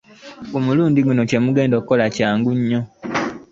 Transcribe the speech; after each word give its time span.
Kumulundi 0.51 0.99
guno, 1.07 1.21
kyemugenda 1.29 1.75
okukola 1.77 2.05
kyangu 2.15 2.49
nnyo. 2.57 2.81